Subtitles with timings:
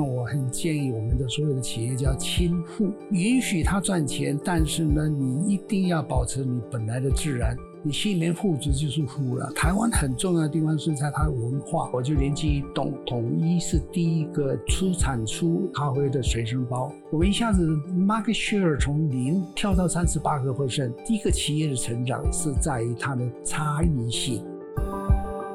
[0.00, 7.54] 那我很建议我们的所有的企业家亲富，允许他赚钱，但是呢，你一定要保持你本来的自然。
[7.82, 9.52] 你心里面富足就是富了。
[9.54, 16.90] 台湾很重要的地方是在它的文化，我就连记统统一是第一个出产出咖啡的随身包。
[17.12, 24.42] 我们一下子 market share 从零跳到三十八个 percent，第一个企业的成长是在于它的差异性。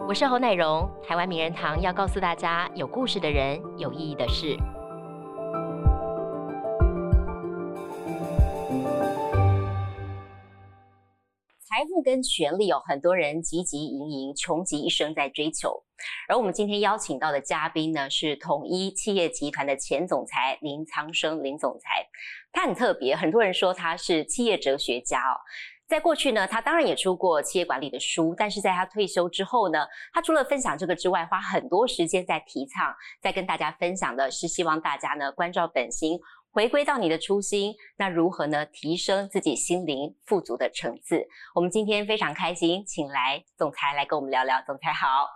[0.08, 4.56] 我是侯乃荣，台湾名人堂要告诉大家：有故事的人，有意义的事。
[11.68, 15.84] 财富跟权力哦，很多人汲汲营营，穷极一生在追求。
[16.30, 22.08] 而我们今天邀请到的嘉宾呢，是统一企业集团的前总裁林苍生林总裁。
[22.54, 25.42] 他很特别，很多人说他是企业哲学家哦。
[25.88, 36.20] 在过去呢，他当然也出过企业管理的书，但是在他退休之后呢，他除了分享这个之外，花很多时间在提倡，在跟大家分享的是希望大家呢关照本心，
[36.52, 37.76] 回归到你的初心。
[37.98, 41.24] 那如何呢提升自己心灵富足的层次？
[41.54, 44.60] 我们今天非常开心，请来总裁来跟我们聊聊。
[44.66, 45.28] 总裁好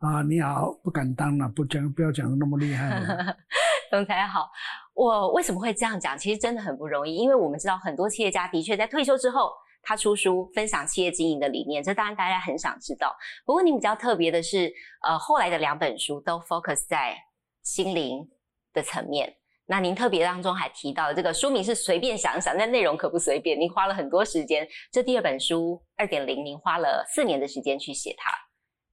[0.00, 3.02] 啊，你好，不敢当了，不讲不要讲的那么厉害。
[3.90, 4.50] 总裁好，
[4.92, 6.18] 我为什么会这样讲？
[6.18, 9.50] 其实真的很不容易，因为我们知道很多企业家的确在退休之后。
[9.84, 13.14] 他出书分享企业经营的理念，这当然大家很想知道。
[13.44, 14.72] 不过你比较特别的是，
[15.06, 17.16] 呃，后来的两本书都 focus 在
[17.62, 18.28] 心灵
[18.72, 19.36] 的层面。
[19.66, 23.58] 那您特别当中还提到这个书名是随便想想，但内容可不随便。
[23.58, 28.30] 您花了很多时间，这第二本书二点零，您花了四年的时间去写它。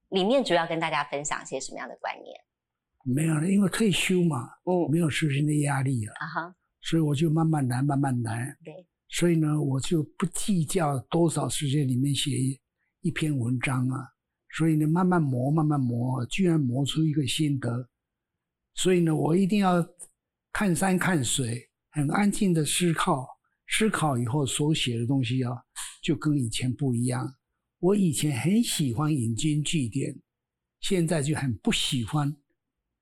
[0.09, 2.39] 里面主要跟大家分享一些什么样的观念？
[3.03, 8.55] 没有了，因为退休嘛，嗯，没有时间的压力啊啊哈，所以我就慢慢来，慢慢来。
[8.63, 8.87] 对。
[9.11, 12.31] 所以呢，我就不计较多少时间里面写
[13.01, 14.07] 一篇文章啊。
[14.57, 17.89] 所以呢，慢慢磨，慢慢磨，居然磨出一个心得。
[18.73, 19.85] 所以呢，我一定要
[20.51, 23.27] 看山看水，很安静的思考，
[23.67, 25.51] 思考以后所写的东西啊，
[26.01, 27.35] 就跟以前不一样。
[27.79, 30.17] 我以前很喜欢引经据典，
[30.79, 32.33] 现在就很不喜欢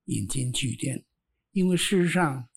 [0.05, 1.03] 引经据典，
[1.51, 2.47] 因为事实上，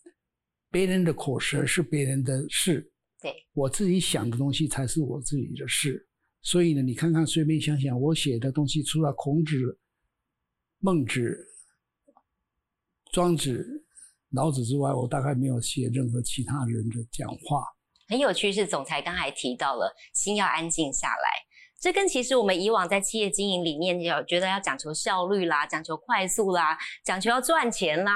[0.71, 2.92] 别人的口舌是别人的事。
[3.23, 6.07] 对我自己想的东西才是我自己的事，
[6.41, 9.79] 所以呢，你看看，随便想想，我写的东西，除了孔子、
[10.79, 11.47] 孟子、
[13.13, 13.85] 庄子、
[14.31, 17.63] 老子之外，我大概没有写任何其他人的讲话。
[18.09, 21.29] 很有趣，是总裁刚才提到了心要安静下来，
[21.79, 28.11] 这跟其实我们以往在企业经营里面要觉得要讲求效率啦，讲求快速啦，讲求要赚钱啦，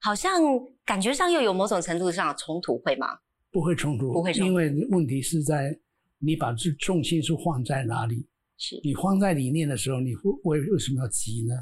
[0.00, 0.42] 好像
[0.84, 3.06] 感觉上又有某种程度上的冲突，会吗？
[3.52, 5.78] 不会冲突，不会冲突，因为问题是在
[6.18, 8.26] 你把这重心是放在哪里？
[8.56, 10.14] 是你放在理念的时候，你
[10.44, 11.54] 为为什么要急呢？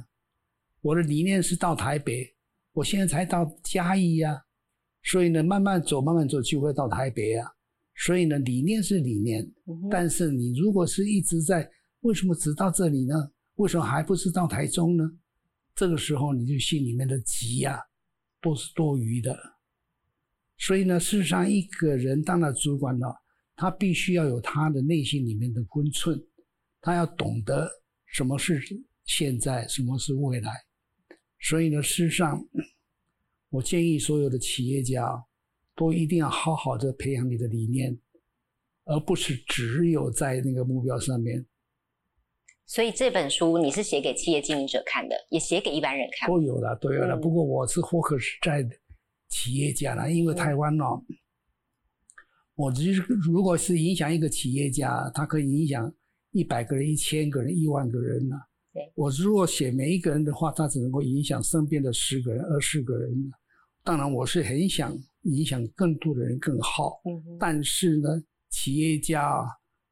[0.81, 2.33] 我的理念是到台北，
[2.73, 4.43] 我现在才到嘉义呀，
[5.03, 7.47] 所以呢，慢慢走，慢慢走就会到台北啊。
[7.97, 9.47] 所以呢，理念是理念，
[9.91, 13.15] 但是你如果是一直在，为什么只到这里呢？
[13.57, 15.05] 为什么还不是到台中呢？
[15.75, 17.79] 这个时候你就心里面的急呀，
[18.41, 19.39] 都是多余的。
[20.63, 23.17] 所以呢，事实上，一个人当了主管了，
[23.57, 26.23] 他必须要有他的内心里面的分寸，
[26.83, 27.67] 他要懂得
[28.05, 28.61] 什么是
[29.07, 30.53] 现在，什么是未来。
[31.41, 32.47] 所以呢，事实上，
[33.49, 35.03] 我建议所有的企业家
[35.75, 37.99] 都一定要好好的培养你的理念，
[38.85, 41.47] 而不是只有在那个目标上面。
[42.67, 46.29] 所以这本书你是写给企业经营者看的，也写给一般人看。
[46.29, 47.17] 都有了，都有了。
[47.17, 48.69] 不过我是 focus 在。
[49.31, 51.03] 企业家啦，因为台湾哦，
[52.55, 55.93] 我就是如果是影响一个企业家，他可以影响
[56.33, 58.37] 一百个人、一千个人、一万个人呢。
[58.73, 63.33] 对，我如果写每一个人的话，他只能够影响身边的十个人、二十个人。
[63.83, 67.01] 当然，我是很想影响更多的人更好。
[67.05, 68.09] 嗯，但是呢，
[68.51, 69.47] 企业家啊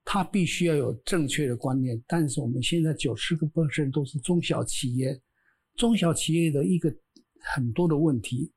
[0.04, 2.00] 他必须要有正确的观念。
[2.06, 5.18] 但是我们现在九十个本身都是中小企业，
[5.74, 6.94] 中小企业的一个
[7.54, 8.52] 很多的问题。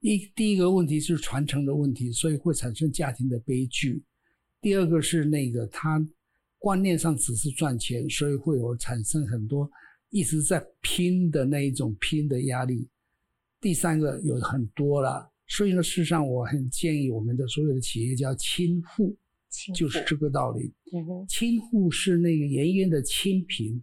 [0.00, 4.02] 一第一个问题是传承的问题，所以会产生家庭的悲剧。
[4.58, 6.02] 第二个是那个他
[6.58, 9.70] 观念上只是赚钱，所以会有产生很多
[10.08, 12.88] 一直在拼的那一种拼的压力。
[13.60, 19.14] 第三个有很多了，所以呢，事实上我很建议我们的所有的企业家亲富，
[19.74, 20.72] 就是这个道理。
[21.28, 23.82] 亲富是那个颜渊的清贫。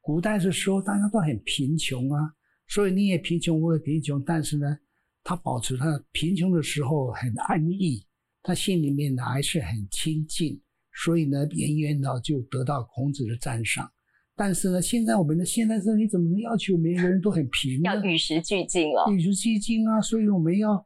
[0.00, 2.34] 古代的时候大家都很贫穷啊，
[2.66, 4.78] 所以你也贫穷，我也贫穷，但是呢。
[5.22, 8.04] 他保持他贫穷的时候很安逸，
[8.42, 10.60] 他心里面呢还是很清净，
[10.92, 13.90] 所以呢颜渊呢就得到孔子的赞赏。
[14.36, 17.90] 但是呢，现在我们的现代社会，你怎么能要求每个人都很平呢？
[17.90, 19.04] 要与时俱进了。
[19.12, 20.00] 与时俱进啊！
[20.00, 20.82] 所以我们要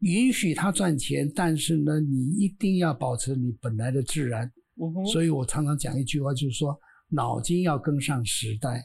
[0.00, 4.50] 允许他赚钱，但是呢，你一定要保持你本来的自然。
[4.74, 6.76] 嗯，所以我常常讲一句话，就是说，
[7.08, 8.84] 脑筋要跟上时代，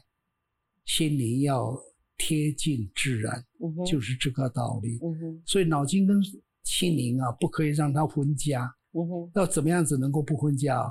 [0.86, 1.75] 心灵要
[2.17, 4.99] 贴近自然，嗯，就是这个道理。
[5.01, 6.21] 嗯，所以脑筋跟
[6.63, 8.73] 心灵啊，不可以让它分家。
[8.93, 10.83] 嗯，要怎么样子能够不分家？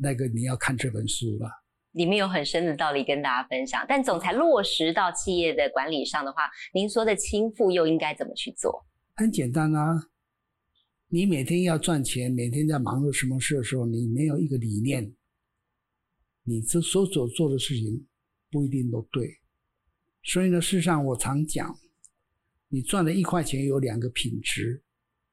[0.00, 1.48] 那个你要看这本书了。
[1.92, 3.86] 里面有很深的道理跟大家分享。
[3.88, 8.84] 但总裁落实到企业的管理上的话，您说的轻负又应该怎么去做？
[9.14, 10.08] 很简单啊，
[11.06, 15.14] 你每天要赚钱，每天在忙碌什么事的时候，你没有一个理念，
[16.42, 18.04] 你这所所做的事情
[18.50, 19.38] 不一定都对。
[20.24, 21.78] 所以呢，事实上我常讲，
[22.68, 24.82] 你赚了一块钱有两个品质，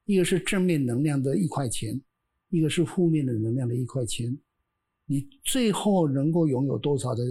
[0.05, 1.99] 一个是正面能量的一块钱，
[2.49, 4.37] 一个是负面的能量的一块钱。
[5.05, 7.23] 你最后能够拥有多少的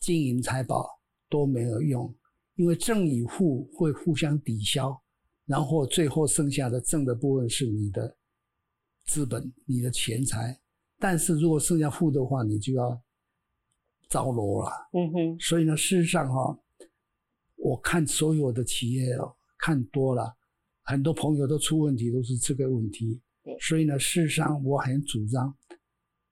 [0.00, 0.88] 金银财宝
[1.28, 2.14] 都没有用，
[2.54, 5.00] 因为正与负会互相抵消，
[5.46, 8.16] 然后最后剩下的正的部分是你的
[9.04, 10.60] 资本、你的钱财。
[10.98, 13.02] 但是如果剩下负的话，你就要
[14.08, 14.70] 着落了。
[14.92, 16.58] 嗯哼，所以呢，事实上哈，
[17.64, 20.36] 我看所有的企业哦，看多了，
[20.82, 23.18] 很多朋友都出问题，都是这个问题。
[23.58, 25.56] 所以呢，事实上我很主张。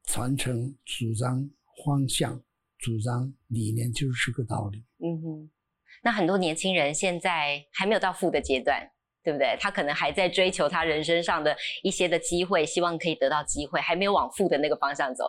[0.05, 1.49] 传承主张
[1.87, 2.38] 方向，
[2.76, 4.84] 主张理念就是这个道理。
[4.99, 5.50] 嗯哼，
[6.02, 8.87] 那很多年轻人现在还没有到富的阶段，
[9.23, 9.56] 对不对？
[9.58, 15.25] 他可能还在追求他人生上的一些的机会，希望可以得到机会，还没有往富的那个方向走。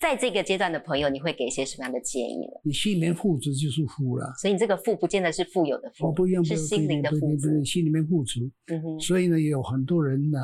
[0.00, 2.60] 在这个阶段的朋友，你会给一些什么样的建议呢？
[2.64, 8.50] 你心里面富足就是富了，所以你这个富不见得是富有的富，不一样，是心灵的富足，心里面富足。
[8.66, 10.38] 嗯哼，所以呢，也有很多人呢。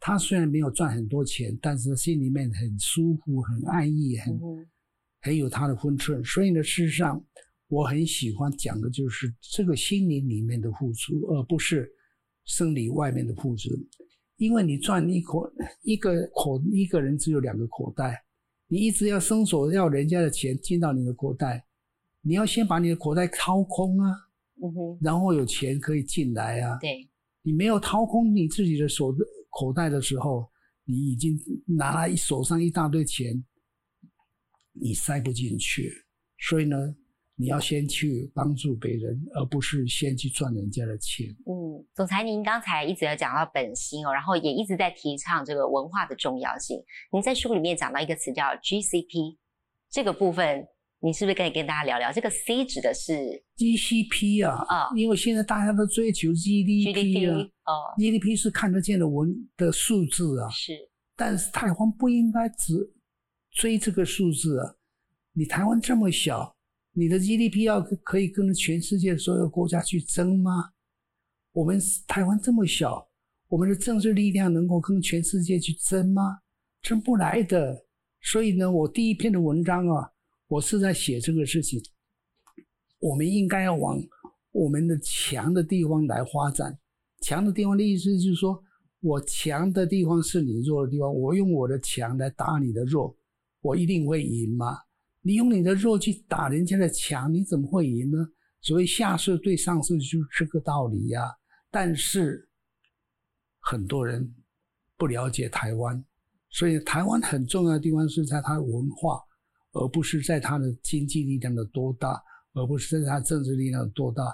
[0.00, 4.38] 他虽然没有赚很多钱，但是心里面很舒服、很安逸、很
[5.22, 6.22] 很有他的分寸。
[6.22, 7.20] 所以呢，事实上
[7.66, 11.90] 我很喜欢讲的就是这个心灵里面的付出，而不是
[12.44, 13.70] 生理外面的付出。
[14.36, 15.50] 因为你赚一口
[15.82, 18.22] 一个口一个人只有两个口袋，
[18.68, 21.66] 你一直要伸手要人家的钱进到你的口袋，
[22.20, 24.12] 你要先把你的口袋掏空啊，
[24.62, 26.78] 嗯哼，然后有钱可以进来啊。
[26.80, 27.08] 对，
[27.42, 29.18] 你没有掏空你自己的手的。
[29.50, 30.48] 口袋的时候，
[30.84, 31.36] 你已经
[31.66, 33.42] 拿了一手上一大堆钱，
[34.72, 35.90] 你塞不进去。
[36.38, 36.94] 所以呢，
[37.38, 41.28] 你要先去帮助别人，而不是先去赚人家的钱。
[41.46, 46.82] 嗯，总裁，您刚才一直有讲到本心哦，然后也一直在提倡这个文化的重要性。
[47.12, 49.36] 您在书里面讲到一个词叫 GCP，
[49.90, 50.66] 这个部分。
[51.00, 53.12] 你是不是可以跟大家聊聊这个 C 指的是
[53.56, 54.64] GCP 啊？
[54.68, 60.50] 啊，因为现在大家都追求 GDP 啊，哦，GDP 是看得见的文的数字啊。
[60.50, 60.72] 是，
[61.14, 62.74] 但是台湾不应该只
[63.52, 64.74] 追这个数字啊。
[65.34, 66.52] 你台湾这么小，
[66.98, 70.72] 你的 GDP 要可以跟全世界所有国家去争吗？
[71.52, 73.08] 我们台湾这么小，
[73.46, 76.40] 我们的政治力量能够跟全世界去争吗？
[76.82, 77.86] 争不来的。
[78.20, 80.10] 所以呢，我第一篇的文章啊。
[80.48, 81.80] 我是在写这个事情，
[82.98, 83.96] 我们应该要往
[84.50, 86.76] 我们的强的地方来发展。
[87.20, 88.60] 强的地方的意思就是说，
[89.02, 93.16] 我强的地方是你弱的地方，我用我的强来打你的弱，
[93.60, 94.78] 我一定会赢吗？
[95.28, 98.16] 你用你的弱去打人家的强，你怎么会赢呢？
[98.62, 101.20] 所以下士对上士就是这个道理呀。
[101.70, 102.48] 但是
[103.60, 104.34] 很多人
[104.96, 106.02] 不了解台湾，
[106.48, 109.20] 所以台湾很重要的地方是在它的文化。
[109.72, 112.20] 而不是在它的经济力量的多大，
[112.54, 114.24] 而不是在它政治力量的多大。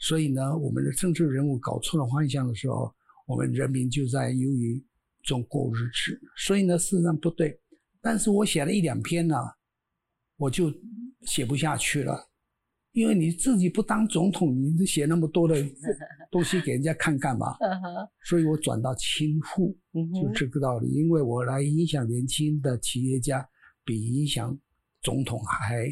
[0.00, 2.92] 所以呢，我们的政治人物搞错了方向的时候，
[3.24, 4.84] 我们人民就在由于
[5.22, 6.20] 中过日子。
[6.36, 7.56] 所以呢，事实上不对。
[8.02, 9.36] 但是我写了一两篇呢，
[10.40, 10.72] 我就
[11.22, 12.28] 写不下去了，
[12.92, 15.54] 因为你自己不当总统，你写那么多的
[16.32, 17.54] 东西给人家看干嘛？
[18.24, 19.76] 所以我转到亲富，
[20.14, 20.88] 就这个道理。
[20.88, 23.48] 因为我来影响年轻的企业家，
[23.84, 24.58] 比影响。
[25.02, 25.86] 总统还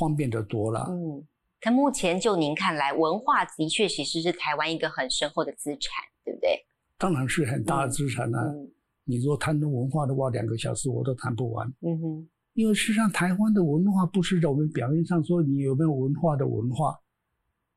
[0.00, 0.86] 方便的多了。
[0.88, 1.22] 嗯，
[1.60, 6.58] 但目前就您看来，文化的确其实是台湾一个很深厚的资产，对不对？
[6.96, 8.50] 当然是很大的资产了。
[9.04, 11.68] 你如果谈论文化的话，两个小时我都谈不完。
[11.82, 16.96] 嗯哼，因为事实上，台湾的文化不是在我们表面上说你有没有文化的文化，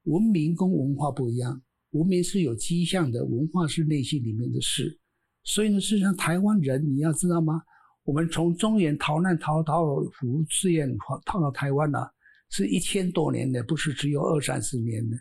[0.04, 1.62] 文明跟文化不一样。
[1.92, 5.00] 文明是有迹象的，文化是内心里面的事。
[5.44, 7.60] 所以呢，事实上，台湾人你要知道吗？
[8.04, 12.14] 我们从中原逃难逃到福建，逃到台湾了，
[12.50, 15.18] 是一千多年的，不是只有二三十年的。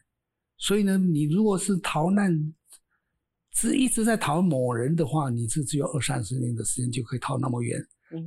[0.58, 2.54] 所以呢，你如果是逃难，
[3.54, 7.82] 是一直在逃某人的话，你是只有二三十年的时间就可以逃那么远。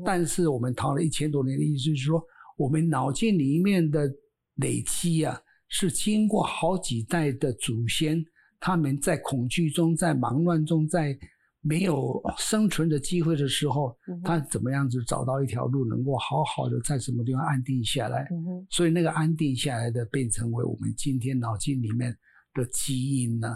[0.06, 2.24] 但是我们逃了一千多年的意思是说，
[2.58, 4.10] 我们脑筋里面的
[4.56, 8.24] 累积啊，是经过好几代的祖先，
[8.60, 11.18] 他们在恐惧中，在忙乱中，在
[11.62, 18.28] 没有生存的机会的时候，他怎么样子找到一条路，能够好好的在什么地方安定下来？
[18.70, 22.18] 所以那个安定下来的，变成为我们今天脑筋里面
[22.54, 23.54] 的基因呢。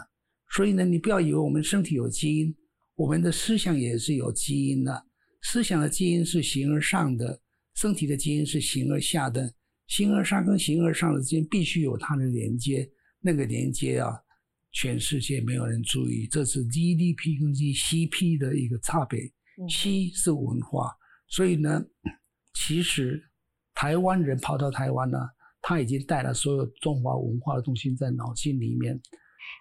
[0.51, 2.53] 所以呢，你不要以为我们身体有基因，
[2.95, 5.05] 我们的思想也是有基因的。
[5.43, 7.39] 思想的基因是形而上的。
[7.75, 9.51] 身体的基因是形而下的，
[9.87, 12.87] 形而上跟形而上的之间必须有它的连接，
[13.19, 14.13] 那个连接啊，
[14.71, 19.21] 全世界没有人注意，这是 GDP 跟 GCP 的一个差别。
[19.67, 20.91] C 是文化，
[21.27, 21.83] 所以呢，
[22.53, 23.23] 其实
[23.73, 25.17] 台湾人跑到台湾呢，
[25.59, 29.01] 他已经带了所有中华文化的东西在脑筋里面。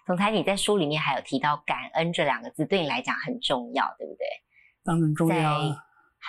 [0.05, 4.25] 总裁，你在书里面还有提到“感恩”这两个字，对你来讲很重要，对不对？
[4.83, 5.77] 当然重要啊。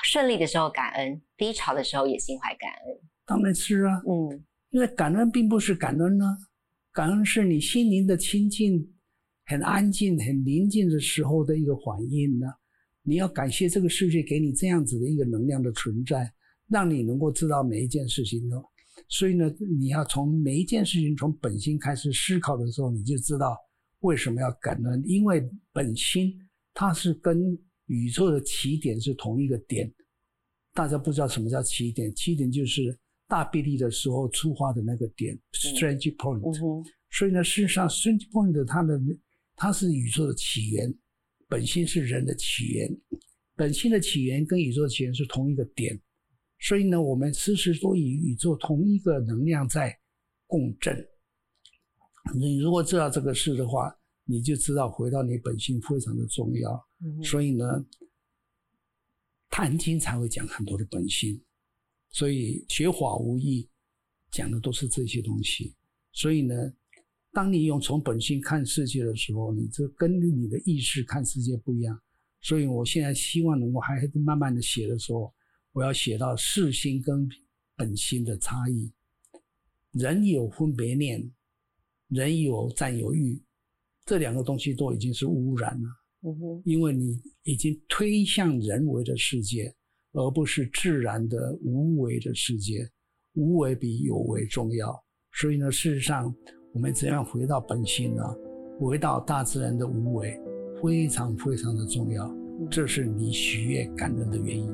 [0.03, 2.99] 顺利的时候感恩，低潮的时候也心怀感恩。
[3.25, 6.25] 当然是啊，嗯，因为感恩并不是感恩呢，
[6.93, 8.93] 感恩是你心灵的清净、
[9.47, 12.47] 很安静、很宁静的时候的一个反应呢。
[13.03, 16.29] 你要感谢这个世界给你这样子的一个能量的存在，
[16.69, 18.61] 让你能够知道每一件事情的。
[19.09, 23.57] 所以呢，你要从每一件事情从本心开始思考的时候，你就知道
[24.01, 26.37] 为什么要感恩，因为本心
[26.75, 27.57] 它是跟。
[27.87, 29.93] 宇宙的起点是同一个点，
[30.73, 32.15] 大家不知道什么叫起点？
[32.15, 32.99] 起点就是
[33.29, 36.85] 大臂力的时候出发的那个点，strength point。
[37.11, 39.01] 所以呢，事实上，strength point 它的
[39.57, 40.93] 它是宇宙的起源，
[41.49, 42.91] 本性是人的起源，
[43.55, 46.01] 本性的起源跟宇宙的起源是同一个点。
[46.59, 49.97] 所以呢，我们时时都与宇宙同一个能量在
[50.47, 51.07] 共振。
[52.35, 56.89] 你如果知道这个事的话，你就知道回到你本性非常的重要。
[57.23, 57.65] 所以呢，
[59.51, 61.41] 《谈经》才会讲很多的本性，
[62.11, 63.69] 所以学法无益，
[64.31, 65.75] 讲的都是这些东西。
[66.13, 66.55] 所以呢，
[67.33, 72.01] 当你用从本性看世界的时候，你这跟你的意识看世界不一样。
[72.41, 75.33] 所以我现在希望能够还慢慢的写的时候，
[75.73, 77.29] 我要写到世心跟
[77.75, 78.93] 本心的差异。
[79.93, 81.33] 人有分别念，
[82.09, 83.43] 人有占有欲，
[84.05, 85.89] 这两个东西都已经是污染了。
[86.65, 89.75] 因为你已经推向人为的世界，
[90.13, 92.89] 而不是自然的无为的世界。
[93.35, 95.05] 无为比有为重要。
[95.33, 96.33] 所以呢，事实上，
[96.73, 98.23] 我们怎样回到本心呢？
[98.79, 100.41] 回到大自然的无为，
[100.81, 102.33] 非常非常的重要。
[102.71, 104.67] 这是你喜悦感恩的原因。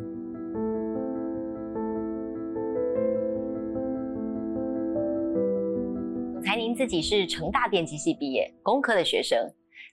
[6.35, 9.38] 总裁，您自己是成大电机系毕业，工科的学生。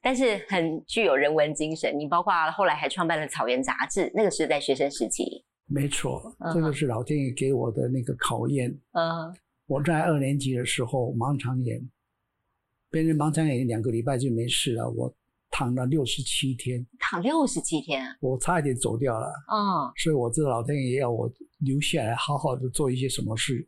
[0.07, 5.43] 但是很具有人文精神，你包括后来还创办了《草原》杂志，那个是在学生时期。
[5.65, 8.71] 没错，这个是老天爷给我的那个考验。
[8.93, 9.35] 嗯，
[9.65, 11.85] 我在二年级的时候盲肠炎，
[12.89, 15.13] 别人盲肠炎两个礼拜就没事了，我
[15.51, 19.27] 躺了六十七天，躺六十七天，我差一点走掉了。
[19.51, 23.67] 嗯，所以我知道老天爷要我留下来，好好的做一些什么事。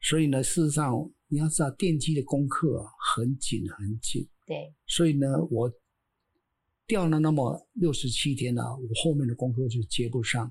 [0.00, 0.94] 所以呢，事实上
[1.26, 2.82] 你要知道，电机的功课
[3.14, 4.26] 很紧很紧。
[4.48, 5.70] 对，所以呢，我
[6.86, 10.50] 掉了那么六十七天呢，我后面的功课就接不上，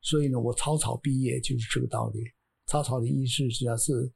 [0.00, 2.20] 所以呢，我草草毕业就是这个道理。
[2.66, 4.12] 草草的意思只要是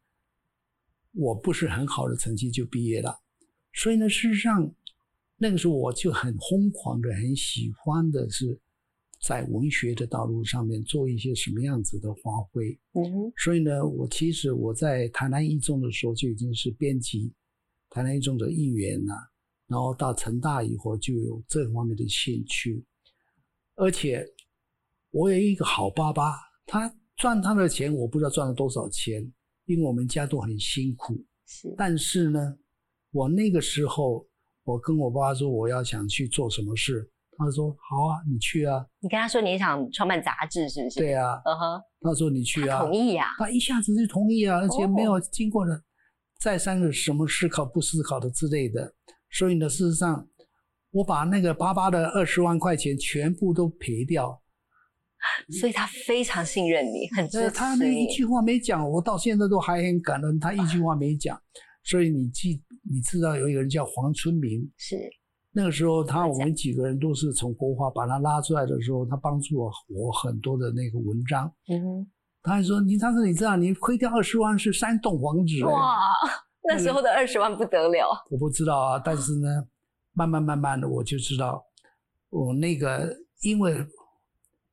[1.13, 3.17] 我不是很好的成绩就毕业了，
[3.73, 4.75] 所以呢，事实上
[5.37, 8.61] 那个时候我就很疯狂的、很喜欢的是
[9.21, 12.77] 在文学的道路上面做一些什么样子的发挥。
[12.95, 17.33] 嗯，所以呢，我其实我在台南一中的时候就已经是编辑。
[17.93, 19.13] 台南一中的议员呐，
[19.69, 22.83] 然后到成大以后就有这方面的兴趣，
[23.75, 24.27] 而且
[25.11, 29.31] 我有一个好爸爸，他赚他的钱我不知道赚了多少钱，
[29.67, 31.23] 因为我们家都很辛苦。
[31.47, 32.57] 是，但是呢，
[33.11, 34.27] 我那个时候
[34.65, 37.07] 我跟我爸爸说我要想去做什么事，
[37.37, 38.87] 他说好啊，你去啊。
[39.01, 40.99] 你跟他说你想创办杂志是不是？
[40.99, 41.35] 对啊。
[41.45, 41.83] 嗯哼。
[42.01, 42.81] 他说你去啊。
[42.81, 43.27] 同意呀。
[43.37, 45.83] 他一下子就同意啊，而且没有经过的。
[46.43, 48.93] 再三的什么思考不思考的之类的，
[49.31, 50.29] 所以呢，事实上，
[50.91, 54.43] 我把那个爸爸的二十万块钱全部都赔掉，
[55.61, 60.41] 所以他非常信任你，很支持他那一句话没讲，我到现在都还很感恩。
[60.41, 61.41] 他一句话没讲，
[61.85, 64.97] 所以你记，你知道有一个人叫黄春明，是
[65.53, 71.47] 那个时候他我们几个人都是从国华把他拉出来的时候，他帮助我我很多的那个文章。
[71.69, 72.11] 嗯哼。
[72.43, 75.99] 他还说：“你当时你知道，你亏掉二十万是三栋房子。”哇，
[76.69, 78.09] 那时候的二十万不得了。
[78.31, 79.49] 我不知道啊，但是呢，
[80.13, 81.65] 慢慢慢慢的我就知道，
[82.31, 83.87] 我那个因为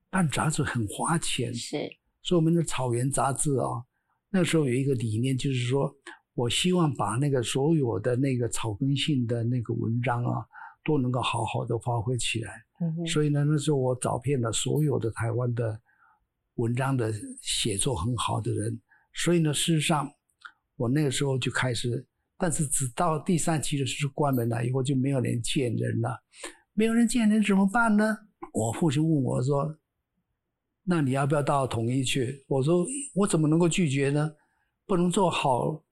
[0.09, 1.77] 办杂志很花钱，是，
[2.23, 3.83] 所以我们的草原杂志啊，
[4.31, 5.93] 那时候有一个理念，就是说
[6.33, 10.43] 我希望把那个所有的那个草根性的那个文章啊，
[10.83, 12.51] 都能够好好的发挥起来。
[12.81, 15.79] 嗯所以呢，那时候我找遍了所有的台湾的
[16.59, 17.11] 文章的
[17.41, 18.79] 写作很好的人。
[19.13, 20.09] 所以呢，事实上
[20.75, 22.05] 我那个时候就开始，
[22.37, 26.17] 但是直到第三期的时候关门了以后，就没有人见人了。
[26.73, 28.17] 没有人见人怎么办呢？
[28.53, 29.77] 我父亲问我说
[30.85, 34.31] ：“那你要不要到统一去？”我说：“我怎么能够拒绝呢？
[34.85, 35.83] 不能做好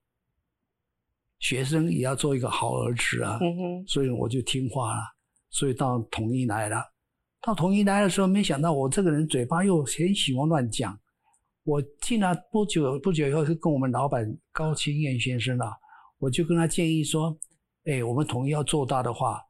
[1.38, 5.00] 学生，也要做一个好儿子啊。”嗯哼，所以我就听话了，
[5.50, 6.82] 所以到统一来了。
[7.42, 10.98] 到统一来的时候，没想到我这个人嘴巴又很喜欢乱讲。
[11.64, 15.70] 我进来不久，不久以后是跟我们老板高清燕先生啊，
[16.18, 17.38] 我就跟他建议说
[17.84, 19.40] ：“哎，我们统一要做大的话，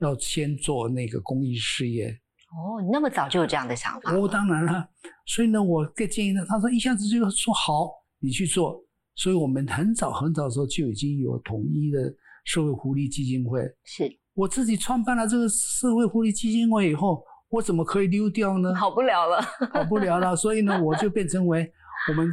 [0.00, 2.10] 要先做那个公益事业。
[2.50, 4.12] 哦，你那么早就有这样的想法？
[4.12, 4.88] 哦，当然了。
[5.26, 8.84] 所以呢，我给建议呢，他说一下子就说好，你去做。
[9.14, 12.12] 所以我们很早很早的时候就已经有统一的
[12.44, 13.60] 社会福利基金会。
[13.84, 18.74] 是我自己创办了这个社会福利基金会以后，我怎么可以溜掉呢？
[18.74, 19.40] 好不了了。
[19.72, 21.70] 跑不了了，所以呢，我就变成为
[22.08, 22.30] 我们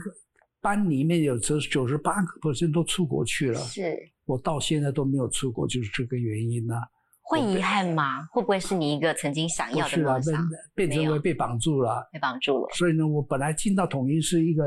[0.62, 6.76] 班里面有九九十八个 percent 都出国去了，是我到现在都没有出国，就是这个原因呢、
[7.22, 8.26] 会遗憾吗？
[8.32, 12.10] 会不会是你一个曾经想要的不是啊，变梦想变成为被绑住了。
[12.12, 12.74] 被绑住了？
[12.74, 14.64] 所以呢，我本来进到统一是一个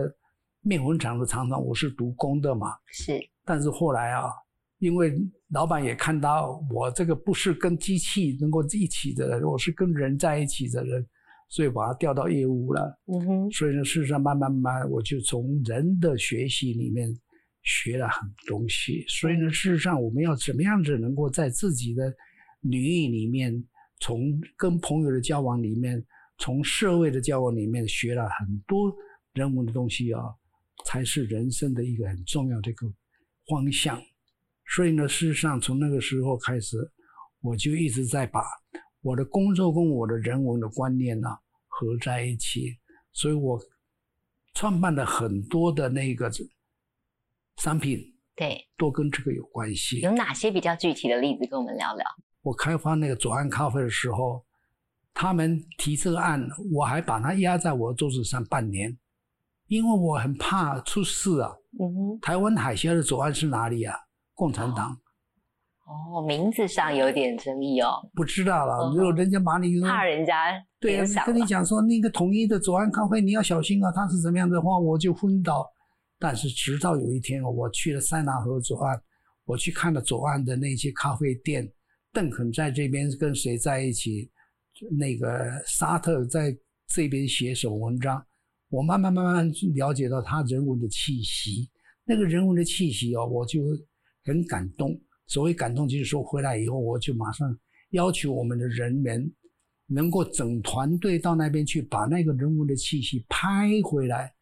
[0.63, 4.31] 面粉厂的厂长，我是读工的嘛，是但是后来啊，
[4.79, 5.13] 因为
[5.51, 11.07] 老板也看到我这个不是跟机器能够一起的人，我是跟人在一起的人，
[11.49, 13.01] 所以把他调到业务了。
[13.07, 17.09] 嗯哼，所以呢，事实上慢慢慢慢，我就从人的学习里面
[17.63, 19.05] 学了很多东西。
[19.09, 22.13] 所以呢，事实上我们要怎么样子能够在自己的
[22.61, 23.65] 领域里面，
[24.01, 26.05] 从跟朋友的交往里面，
[26.37, 28.95] 从社会的交往里面学了很多
[29.33, 30.21] 人文的东西啊，
[30.85, 32.87] 才是人生的一个很重要的一个
[33.49, 33.99] 方向。
[34.75, 36.77] 所以呢，事实上从那个时候开始，
[37.41, 38.43] 我就一直在把
[39.01, 41.29] 我的工作跟我的人文的观念呢、
[41.67, 42.77] 合在一起，
[43.13, 43.59] 所以我
[44.55, 46.31] 创办了很多的那个
[47.57, 47.99] 商品，
[48.37, 50.01] 对，都跟这个有关系。
[50.01, 52.05] 有哪些比较具体的例子跟我们聊聊？
[52.43, 54.45] 我开发那个左岸咖啡的时候，
[55.15, 58.97] 他们提这个案，我还把它压在我桌子上半年，
[59.67, 61.57] 因为我很怕出事啊。
[61.81, 63.95] 嗯哼，台湾海峡的左岸是哪里啊？
[64.39, 64.97] 共产党
[65.85, 68.87] 哦，名字上有点争议哦，不知道了。
[68.87, 75.67] 嗯如果人家把你怕人家对啊，跟你讲说那个统一的左岸咖啡你要小心啊，他是怎么样的话，我就昏倒。
[76.21, 79.03] 但是直到有一天，我去了塞纳河左岸，
[79.45, 81.69] 我去看了左岸的那些咖啡店，
[82.13, 84.31] 邓肯在这边跟谁在一起，
[84.97, 88.25] 那个沙特在这边写什么文章，
[88.69, 91.69] 我慢慢慢慢了解到他人文的气息，
[92.05, 93.61] 那个人文的气息哦，我就
[94.29, 94.95] 很感动。
[95.27, 97.59] 所谓感动，就是说回来以后，我就马上
[97.91, 99.33] 要求我们的人员
[99.87, 104.33] 能够整团队到那边去，把那个人文的气息拍回来。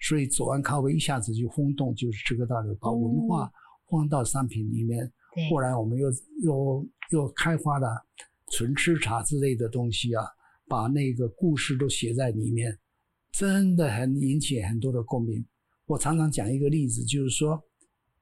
[0.00, 3.50] 所以左岸咖啡一下子就轰动，就是这个道理，把文化
[3.88, 5.10] 放到商品里面。
[5.34, 6.08] 对后来我们又
[6.42, 7.88] 又又开发了
[8.52, 10.22] 纯吃茶之类的东西啊，
[10.68, 12.78] 把那个故事都写在里面，
[13.32, 15.44] 真的很引起很多的共鸣。
[15.86, 17.62] 我常常讲一个例子，就是说，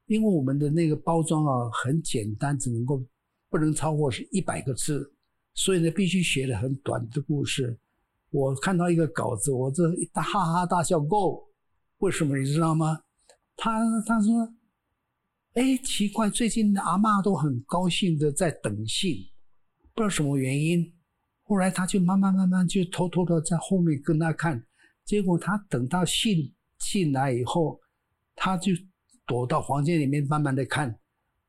[0.07, 3.03] 因为我们的那个包装啊很简单，只能够
[3.49, 5.13] 不能超过是一百个字，
[5.55, 7.79] 所以呢必须写的很短的故事。
[8.31, 11.49] 我看到一个稿子，我这一大哈哈大笑够，
[11.99, 13.01] 为什么你知道吗？
[13.57, 14.53] 他他说，
[15.53, 19.17] 哎，奇怪，最近阿嬷都很高兴的在等信，
[19.95, 20.93] 不知道什么原因。
[21.45, 24.61] 后来他就慢慢慢慢就偷偷的在后面跟他看，
[25.05, 27.81] 结果他等到信进来以后，
[28.35, 28.73] 他就
[29.27, 30.99] 躲到房间里面慢慢的看，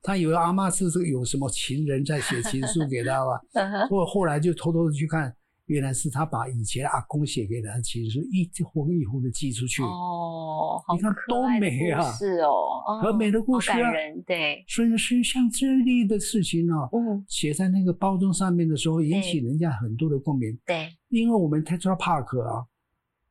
[0.01, 3.87] 他以为阿妈是这个有什么情人在写情书给他吧， 嗯哼。
[3.89, 5.35] 后后来就偷偷的去看，
[5.65, 9.81] 原来是他把以前阿公写给他的情书一封一封的寄出去。
[9.81, 12.03] 哦，你看多美啊。
[12.11, 13.91] 是哦，哦很美的故事啊。
[14.27, 20.55] 对，所以呢，是像这类的事情哦，嗯，写在那个包装上面的时候，引起人家很多的共鸣。
[20.65, 22.63] 对，因为我们 Tetra Park 啊，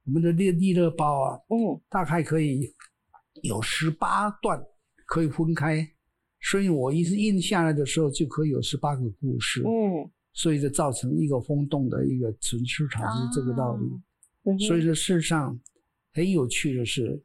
[0.05, 2.69] 我们的利利乐包啊，嗯，大概可以
[3.45, 4.59] 有十八段
[5.07, 5.87] 可以分开，
[6.41, 13.85] 所以我一直印下来的时候就可以有十八个故事，嗯，所以就造成一个风动的一个存储场是这个道理。
[13.85, 15.59] 嗯所以说，事实上
[16.13, 17.23] 很有趣的是，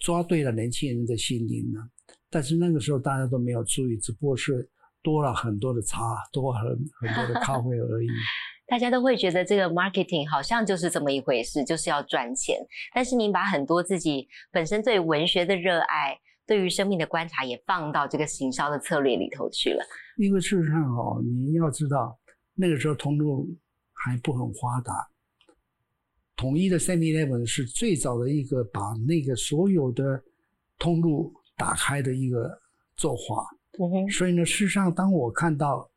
[0.00, 1.88] 抓对了年轻人的心灵了。
[2.30, 4.68] 但是那个时候大家都没有注意，只不过是
[5.02, 6.62] 多了很多的茶，多很
[7.00, 8.08] 很多的咖啡而已。
[8.68, 12.54] 大家都会觉得这个 marketing 好像就是这么一回事，就是要赚钱。
[12.94, 16.14] 但是您把很多自己本身对文学的热爱，
[16.46, 19.82] 对于生命的观察，也放到这个行销的策略里头去了。
[20.18, 22.18] 因为事实上哦，你要知道，
[22.54, 23.48] 那个时候通路
[23.94, 24.92] 还不很发达，
[26.36, 30.22] 统一的 Seven Eleven 是最早的一个把那个所有的
[30.78, 32.50] 通路打开的一个
[32.96, 33.48] 做法。
[33.80, 35.90] 嗯哼，所以呢，事实上，当我看到。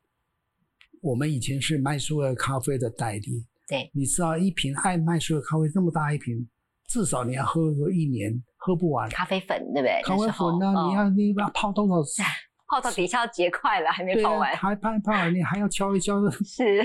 [1.02, 6.48] 我们以前是麦苏尔咖啡的代理，对，你知道一瓶爱麦苏尔咖啡这么大一瓶，
[6.88, 9.10] 至少你要喝个一年，喝不完。
[9.10, 10.00] 咖啡粉对不对？
[10.04, 10.72] 咖啡粉呢？
[10.88, 12.22] 你要你把泡多少次？
[12.70, 14.56] 泡到底下要结块了，还没泡完。
[14.56, 16.22] 还泡泡，你还要敲一敲。
[16.46, 16.84] 是。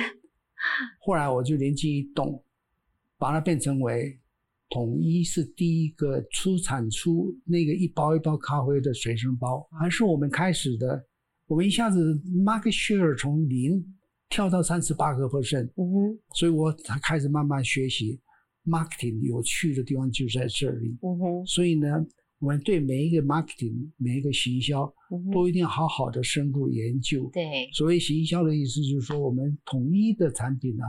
[1.00, 2.42] 后来我就灵机一动，
[3.18, 4.18] 把它变成为
[4.70, 11.04] 统一是第一个出产出那个一包一包咖啡的随身包，还是我们开始的。
[11.46, 13.84] 我们一下子 market share 从零。
[14.28, 18.20] 跳到三十八个 percent，嗯哼，所以我才开始慢慢学习
[18.64, 21.88] marketing 有趣的地方就在这里，嗯哼，所以呢，
[22.40, 24.92] 我们对每一个 marketing 每一个行销
[25.32, 27.30] 都一定要好好的深入研究。
[27.32, 30.84] 对，所谓行销的意思就是说，我们统一的产品呢，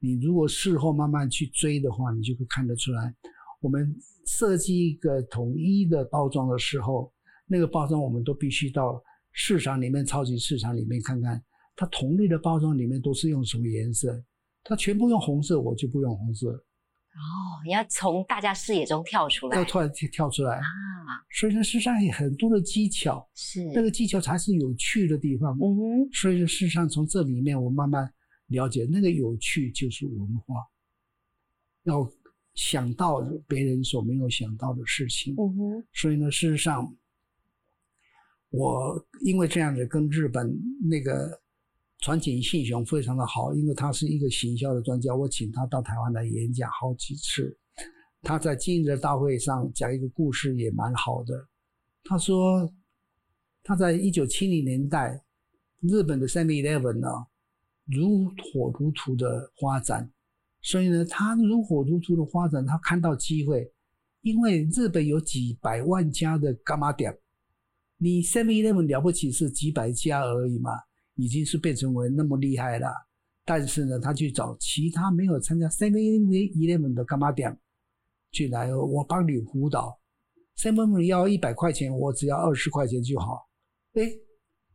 [0.00, 3.14] 你如果事后慢慢去追的话，你就会看得出来，
[3.60, 7.12] 我们设计一个统一的包装的时候，
[7.46, 9.00] 那个包装我们都必须到
[9.32, 11.40] 市场里面、超级市场里面看看。
[11.80, 14.22] 它同类的包装里面都是用什么颜色？
[14.64, 16.50] 它全部用红色，我就不用红色。
[16.50, 20.62] 哦，你要从大家视野中跳出来，要突然跳出来啊！
[21.30, 25.56] 所以呢，事实上有很多的技巧，是那个技巧才是有趣的地方。
[25.56, 26.12] 嗯哼。
[26.12, 28.12] 所以呢，事实上从这里面我慢慢
[28.48, 30.56] 了解，那个有趣就是文化，
[31.84, 32.06] 要
[32.52, 35.34] 想到别人所没有想到的事情。
[35.38, 35.86] 嗯哼。
[35.94, 36.94] 所以呢，事实上，
[38.50, 40.54] 我因为这样子跟日本
[40.86, 41.40] 那个。
[42.00, 47.54] 传景信雄非常的好，因为他是一个行销的专家，我请他到台湾来演讲好几次。
[48.22, 51.46] 他在今日大会上讲一个故事也蛮好的。
[52.04, 52.70] 他说
[53.62, 55.22] 他在一九七零年代，
[55.82, 57.08] 日本的 Seven Eleven 呢
[57.84, 60.10] 如火如荼的发展，
[60.62, 63.70] 所以呢，他如火如荼的发展，他看到机会，
[64.22, 67.14] 因为日本有几百万家的干妈店，
[67.98, 70.70] 你 Seven Eleven 了不起是几百家而已嘛。
[71.14, 72.88] 已经是变成为那么厉害了，
[73.44, 77.58] 但是呢，他去找其他没有参加 Seven Eleven 的干妈店
[78.32, 79.98] 去来，我帮你辅导。
[80.56, 83.48] Seven Eleven 要一百块钱，我只要二十块钱就好。
[83.94, 84.02] 哎，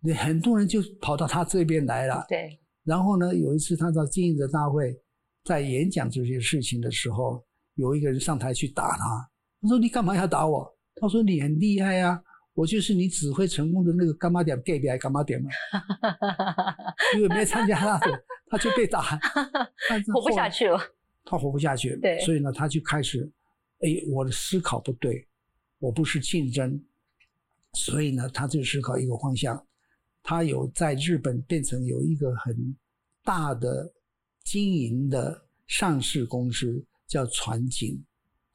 [0.02, 2.26] 你很多人就跑到他这边来了。
[2.28, 2.60] 对。
[2.84, 4.96] 然后呢，有一次他到经营者大会，
[5.44, 7.44] 在演讲这些事情的时候，
[7.76, 9.30] 有一个人上台去打他。
[9.62, 10.72] 他说：“你干嘛要打我？”
[11.02, 12.22] 他说：“你很厉害啊。”
[12.56, 15.50] 我就是你指挥成功的那个干妈点，gay 还干妈点嘛？
[17.16, 18.00] 因为没参加他，
[18.50, 19.20] 他就被打，
[20.14, 20.80] 活不下去了。
[21.26, 23.30] 他活不下去，对，所以呢，他就开始，
[23.80, 25.28] 哎，我的思考不对，
[25.80, 26.82] 我不是竞争，
[27.74, 29.62] 所以呢，他就思考一个方向。
[30.24, 32.56] 他有在日本变成有一个很
[33.22, 33.92] 大的
[34.46, 38.02] 经营的上市公司，叫传景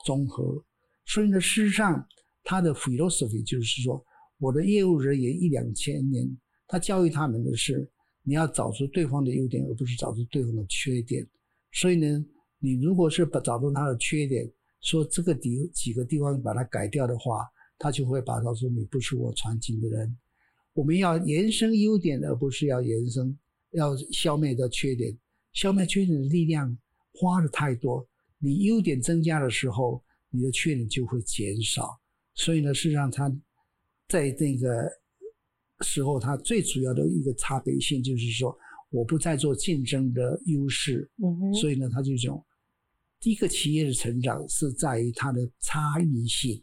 [0.06, 0.64] 综合。
[1.04, 2.08] 所以呢，事实上。
[2.42, 4.04] 他的 philosophy 就是说，
[4.38, 6.26] 我的业务人员一两千年，
[6.66, 7.88] 他教育他们的是，
[8.22, 11.26] 你要找出对方的优点，而不是找出对方的缺点。
[11.72, 12.24] 所以呢，
[12.58, 14.50] 你如果是把找出他的缺点，
[14.80, 17.46] 说这个地几个地方把它改掉的话，
[17.78, 20.16] 他就会把他说你不是我传经的人。
[20.72, 23.38] 我们要延伸优点，而不是要延伸
[23.72, 25.16] 要消灭的缺点。
[25.52, 26.78] 消灭缺点的力量
[27.12, 31.99] 花的太多，你优点增加的时候，你的缺点就会减少。
[32.42, 33.30] 所以呢，事实上，他
[34.08, 34.90] 在那个
[35.82, 41.06] 时候，他最主要的一个差别性就是说，我不再做竞争的优势。
[41.22, 41.52] 嗯哼。
[41.52, 42.42] 所以呢，他就讲，
[43.20, 46.62] 第一个企业的成长是在于它的差异性，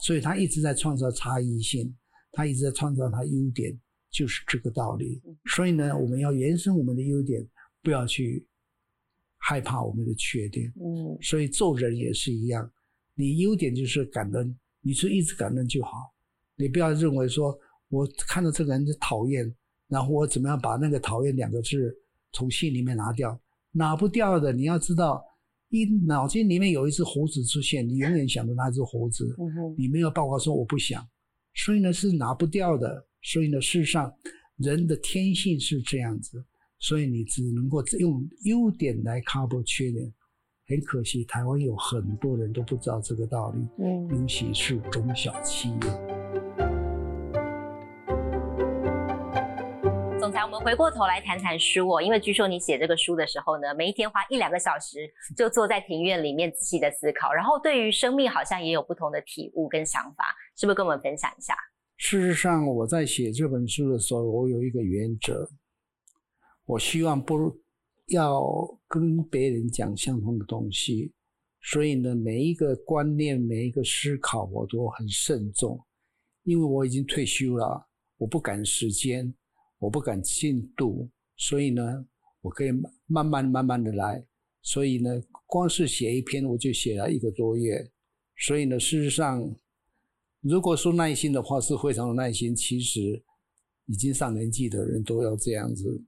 [0.00, 1.96] 所以他一直在创造差异性，
[2.32, 3.74] 他一直在创造他优点，
[4.10, 5.22] 就是这个道理。
[5.46, 7.48] 所以呢，我们要延伸我们的优点，
[7.82, 8.46] 不要去
[9.38, 10.70] 害怕我们的缺点。
[10.76, 11.16] 嗯。
[11.22, 12.70] 所以做人也是一样，
[13.14, 14.54] 你优点就是感恩。
[14.82, 16.12] 你是一直感恩就好，
[16.56, 17.56] 你不要认为说
[17.88, 19.54] 我看到这个人就讨厌，
[19.88, 21.94] 然后我怎么样把那个讨厌两个字
[22.32, 23.38] 从心里面拿掉，
[23.72, 24.52] 拿不掉的。
[24.52, 25.22] 你要知道，
[25.68, 29.36] 一脑筋里面有一只猴子出现，你永远想着那只猴子，
[29.76, 31.06] 你没有办法说我不想，
[31.54, 33.06] 所以呢是拿不掉的。
[33.22, 34.10] 所以呢，事实上
[34.56, 36.42] 人的天性是这样子，
[36.78, 40.10] 所以你只能够用优点来 cover 缺点。
[40.70, 45.80] 很可惜，台湾有很多人都不知道这个道理，嗯，尤其是中小企业。
[50.20, 60.24] 总总裁，我们回过头来谈谈书哦，因为据说你写这个书的时候呢，每一天花一两个小时就坐在庭院里面仔细的思考，然后对于生命好像也有不同的体悟跟想法，
[60.56, 61.52] 是不是跟我们分享一下？
[61.96, 65.50] 事实上，我在写这本书的时候，我有一个原则，
[66.64, 67.36] 我希望不
[68.10, 71.10] 要跟别人讲相同的东西，
[71.62, 75.80] 所以呢，每一个观念、每一个思考，我都很慎重，
[76.44, 79.34] 因为我已经退休了，我不赶时间。
[79.82, 82.04] 我不赶进度，所以呢，
[82.42, 82.70] 我可以
[83.06, 84.22] 慢慢慢慢的来。
[84.60, 87.90] 所以呢，光是写一篇，我就写了一个多月。
[88.36, 89.56] 所以呢，事实上，
[90.42, 92.54] 如果说耐心的话，是非常的耐心。
[92.54, 93.24] 其实，
[93.86, 96.04] 已经上年纪的人都要这样子。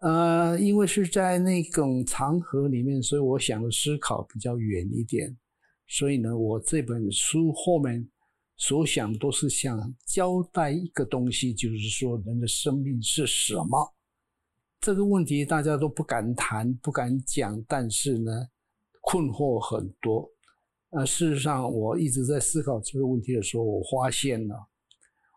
[0.00, 5.36] 呃，因为是在那种长河里面，所以我想的思考比较远一点。
[5.86, 8.08] 所以呢，我这本书后面。
[8.58, 13.94] 所想的都是想交代一个东西，就是说人的生命是什么
[14.80, 18.32] 这个问题，大家都不敢谈、不敢讲，但是呢，
[19.02, 20.26] 困惑很多。
[20.88, 24.56] 呃，事实上，我一直在思考这个问题的时候，我发现了，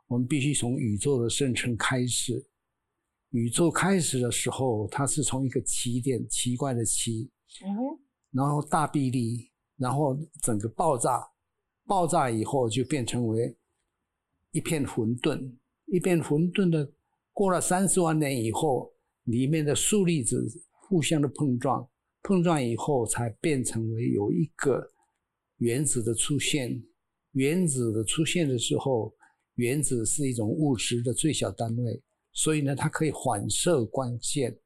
[0.08, 2.41] 我们必须从宇宙的生成开始。
[3.32, 7.30] 宇宙开始的时候，它是从一个奇点，奇怪的奇，
[7.63, 8.00] 嗯，
[8.32, 11.22] 然后大臂力，然后整个爆炸。
[11.86, 13.58] 爆炸以后就变成为
[14.52, 15.52] 一片混沌，
[15.88, 16.92] 一片混沌的。
[17.34, 21.88] 过了三十万年以后，里面的数粒子互相的碰撞，
[22.24, 24.92] 碰撞以后才变成为有一个
[25.58, 26.84] 原子的出现。
[27.32, 29.15] 原子的出现的时候，
[29.56, 32.02] 原子是一种物质的最小单位，
[32.34, 34.58] 所以呢，它可以反射光线。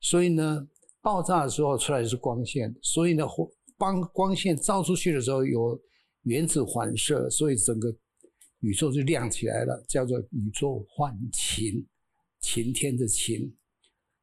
[0.00, 0.66] 所以呢，
[1.00, 3.24] 爆炸的时候出来是光线，所以呢，
[3.76, 5.80] 光光线照出去的时候有。
[6.24, 7.90] 原子反射，所以整个
[8.58, 11.82] 宇宙就亮起来了，叫做宇宙幻晴，
[12.40, 13.50] 晴天的晴。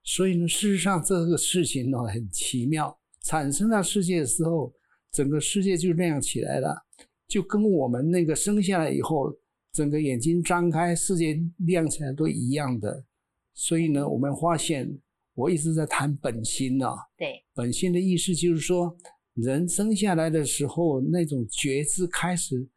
[0.03, 4.71] 所以呢，事实上这个事情呢很奇妙，产生了世界的时候，
[5.11, 6.85] 整个世界就亮起来了，
[7.27, 9.35] 就跟我们那个生下来以后，
[9.77, 13.05] 整个眼睛张开，世界亮起来都一样的。
[13.53, 14.99] 所以呢，我们发现，
[15.35, 16.87] 我一直在谈本心呢。
[17.15, 18.97] 对，本心的意思就是说。
[19.35, 22.67] 人生下来的时候，那种觉知开始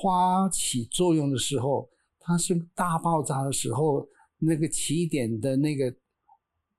[0.00, 1.90] 发起作用的时候，
[2.20, 4.06] 它是大爆炸的时候，
[4.38, 5.92] 那个起点的那个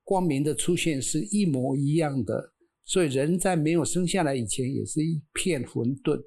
[0.06, 2.54] 光明的出现是一模一样的。
[2.86, 6.18] 所以人在没有生下来以前，也是一片混沌。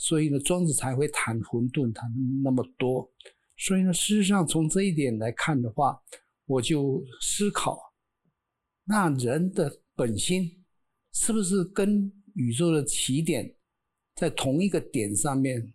[0.00, 2.10] 所以呢，庄子才会谈混沌，谈
[2.42, 3.12] 那么多。
[3.58, 6.00] 所以呢，事实上从这一点来看的话，
[6.46, 7.78] 我就思考，
[8.84, 10.64] 那人的本心
[11.12, 12.10] 是不是跟？
[12.36, 13.56] 宇宙的起点
[14.14, 15.74] 在同一个点上面，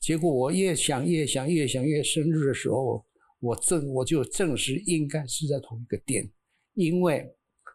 [0.00, 3.04] 结果我越想越想越想越深入的时候，
[3.40, 6.32] 我证我就证实应该是在同一个点，
[6.72, 7.30] 因为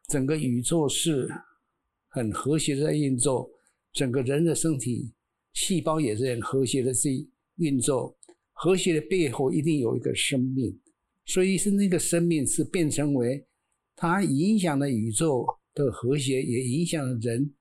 [0.08, 1.30] 整个宇宙是
[2.08, 3.48] 很和谐在运作，
[3.94, 5.14] 整个人的身体
[5.54, 7.10] 细胞也是很和谐的在
[7.58, 8.18] 运作，
[8.54, 10.80] 和谐的背后一定有一个生命，
[11.26, 13.46] 所以是那个生命是变成为
[13.96, 17.54] 它影响了宇宙的和谐，也影响了人。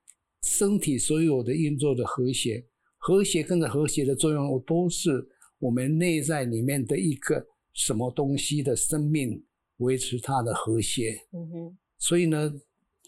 [0.42, 2.64] 身体所有的运作的和谐，
[2.96, 5.22] 和谐跟着和谐的作用，都是
[5.58, 9.44] 我们内在里面的一个什么东西的生命
[9.76, 11.20] 维持它的和谐。
[11.32, 11.78] 嗯哼。
[11.98, 12.50] 所以呢，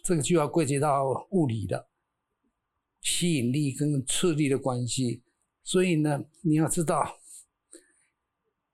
[0.05, 1.83] 这个就要归结到物理的
[3.03, 5.21] 吸引力跟斥力的关系。
[5.63, 7.21] 所以呢，你要知道，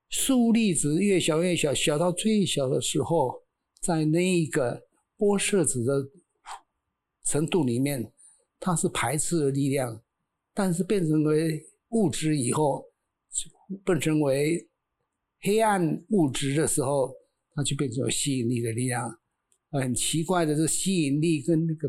[0.08, 3.42] 数粒子越小越小，小到最小的时候，
[3.80, 4.86] 在那一个
[5.16, 6.08] 波色子的
[7.24, 8.12] 程度里面。
[8.60, 10.02] 它是排斥的力量，
[10.52, 12.84] 但是变成为物质以后，
[13.84, 14.68] 变成为
[15.42, 17.14] 黑暗物质的时候，
[17.54, 19.16] 它就变成了吸引力的力量。
[19.70, 21.88] 很奇怪的，这吸引力跟那个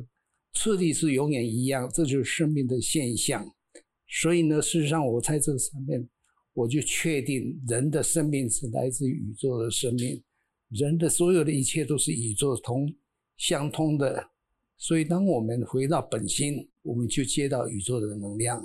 [0.53, 3.53] 次第是永远一样，这就是生命的现象。
[4.07, 6.09] 所以呢，事实上我在这个上面，
[6.53, 10.21] 我就确定人的生命是来自宇宙的生命，
[10.69, 12.93] 人的所有的一切都是宇宙通
[13.37, 14.29] 相通的。
[14.77, 18.63] 所以，当我们回到本心，我们就接到宇宙的能量。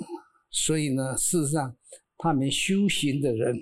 [0.49, 1.75] 所以呢，事实上，
[2.17, 3.55] 他们修行的人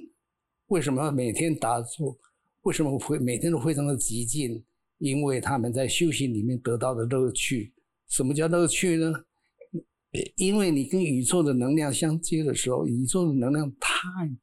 [0.68, 2.18] 为什么每天打坐？
[2.62, 4.64] 为什么会每天都非常的极尽？
[5.00, 7.73] 因为他们在修行里面得到的乐趣。
[8.14, 9.12] 什么叫乐趣呢？
[10.36, 13.90] 因为你跟宇宙的能量相接的时候，宇宙的能量太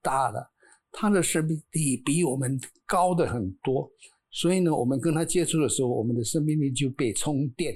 [0.02, 0.44] 大了，
[0.90, 3.88] 它的生命力比我们高的很多。
[4.32, 7.72] 所以呢，我们跟它接触的时候，我们的生命力就被充电。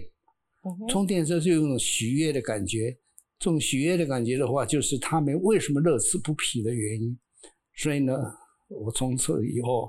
[0.89, 2.91] 充电时候就有种喜悦的感觉，
[3.39, 7.17] 这种喜悦的感觉的话，就是他们为什么乐此不疲的原因。
[7.77, 8.13] 所以呢，
[8.67, 9.89] 我从此以后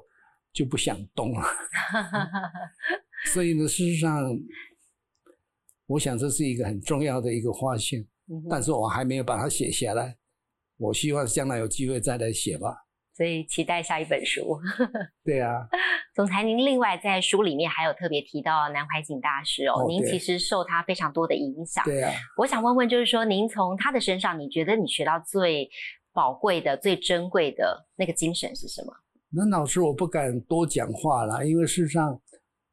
[0.53, 1.43] 就不想动了。
[3.33, 4.29] 所以呢，事实上，
[5.87, 8.05] 我想这是一个很重要的一个发现，
[8.49, 10.15] 但是我还没有把它写下来。
[10.77, 12.75] 我希望将来有机会再来写吧。
[13.15, 14.59] 所以期待下一本书。
[15.23, 15.65] 对啊，
[16.13, 21.81] 总裁，您另外在书里面还有特别提到南怀瑾大师哦，您其实受他非常多的影响。
[21.85, 25.69] 对啊，我想问问，就是说您从他的身上，你觉得你学到最
[26.11, 28.91] 宝贵的、最珍贵的那个精神是什么？
[29.31, 32.19] 那老师，我不敢多讲话了，因为事实上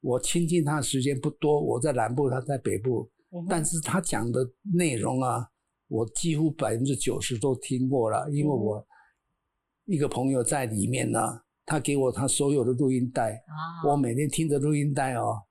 [0.02, 3.10] 我亲近他的时间不多，我在南部，他在北部，
[3.48, 5.48] 但是他讲的内容啊，
[5.88, 8.86] 我几乎百分之九十都听过了，因为我。
[9.86, 11.18] 一个朋友在里面呢，
[11.66, 13.42] 他给我他所有的录音带，
[13.84, 15.42] 我每天听着录音带哦，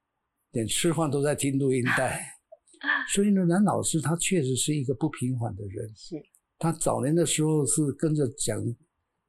[0.52, 2.26] 连吃饭都在听录音带。
[3.14, 5.86] 所以呢，南老师他确实是一个不平凡的人。
[5.94, 6.16] 是，
[6.58, 8.58] 他早年的时候是跟着蒋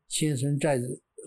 [0.06, 0.80] 先生在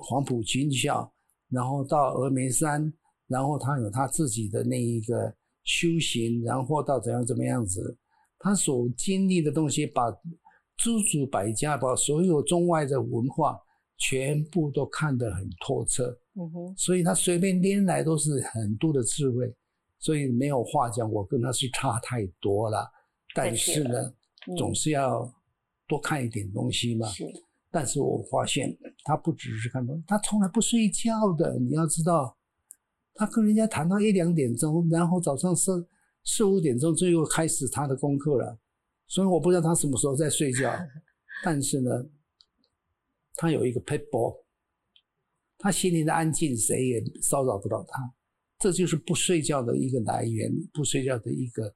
[0.08, 1.14] 黄埔军校，
[1.50, 2.92] 然后到峨眉山，
[3.28, 5.34] 然后他有他自己的那一个
[5.64, 7.98] 修行，然后到怎样怎么样子，
[8.40, 10.12] 他所经历的东西，把
[10.78, 13.60] 诸子百家，把所有中外的文化。
[13.98, 19.50] 全部都看得很透彻，嗯哼，所以他随便拈来都是很多的智慧，
[20.00, 21.10] 所以没有话讲。
[21.10, 22.86] 我跟他是差太多了，
[23.34, 24.14] 但是呢，
[24.58, 25.34] 总是要
[25.88, 27.08] 多看一点东西嘛。
[27.08, 27.24] 是，
[27.72, 31.58] 但是我发现他不只是看东西，他从来不睡觉的。
[31.58, 32.36] 你要知道，
[33.16, 35.88] 他跟人家谈到一两点钟，然后早上四
[36.24, 38.60] 四五点钟就又开始他的功课了。
[39.08, 40.72] 所以我不知道他什么时候在睡觉，
[41.44, 41.92] 但是呢。
[43.38, 44.46] 他有一个 people，
[45.58, 48.02] 他心里的安静，谁也骚扰不到他。
[48.58, 51.76] 这就是不睡觉的一个来源，不睡觉的一个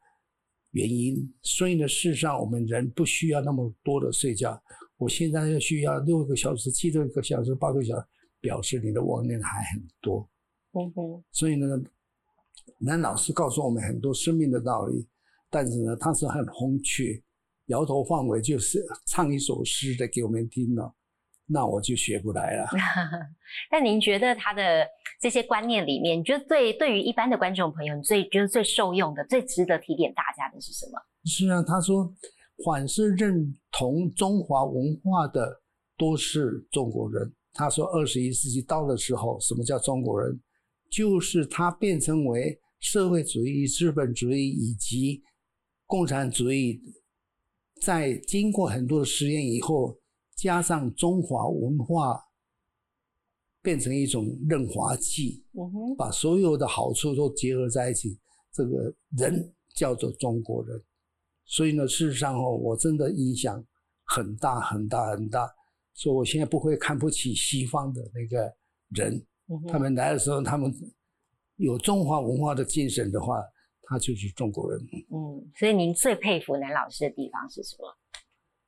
[0.71, 1.17] 原因。
[1.41, 4.57] 所以呢，事实上我们人不需要那么多的睡觉。
[4.95, 8.05] 我现在要需要六个小时、七个小时、八个小时，
[8.39, 10.29] 表示你的妄念还很多。
[10.79, 11.23] 嗯哼。
[11.31, 11.67] 所以呢，
[12.79, 15.07] 南老师告诉我们很多生命的道理，
[15.49, 17.23] 但是呢，他是很风趣，
[17.65, 20.93] 摇头晃尾，就是唱一首诗的给我们听了。
[21.51, 22.67] 那我就学不来了。
[23.71, 24.85] 那您觉得他的
[25.19, 31.01] 这些观念里面，你觉得对对于一般的观众朋友，你最觉得最受用的、最值得提点大家的是什么？
[31.25, 32.13] 是啊，他说，
[32.63, 35.59] 凡是认同中华文化的
[35.97, 37.33] 都是中国人。
[37.51, 40.39] 他说，二十一世纪到的时候，什么叫中国人？
[40.89, 45.23] 就是它变成为社会主义、资本主义以及
[45.85, 46.81] 共产主义，
[47.81, 49.97] 在经过很多的实验以后。
[50.41, 52.17] 加上中华文化
[53.61, 55.43] 变成一种润滑剂，
[55.97, 58.17] 把所有的好处都结合在一起，
[58.53, 60.81] 这个人叫做中国人。
[61.43, 63.61] 所以呢，事实上哦，我真的影响
[64.05, 65.45] 很大很大很大。
[65.93, 68.49] 所以我现在不会看不起西方的那个
[68.95, 69.21] 人，
[69.71, 70.73] 他们来的时候，他们
[71.55, 73.41] 有中华文化的精神的话，
[73.83, 74.79] 他就是中国人。
[75.11, 77.97] 嗯，所以您最佩服南老师的地方是什么？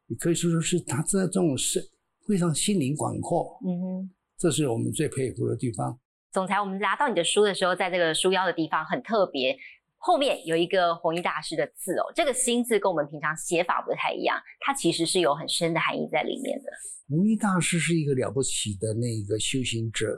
[0.08, 1.82] 你可以说说是他这种是
[2.28, 5.98] 非常心灵广阔，嗯哼，这是我们最佩服的地方。
[6.32, 9.58] 总裁，我们拿到你的书的时候，在这个书腰的地方很特别，
[9.98, 16.70] 后面有一个弘一大师的字哦，这个“心”字跟我们平常写法不太一样，它其实是有很深的含义在里面的。
[17.08, 20.17] 弘一大师是一个了不起的那个修行者，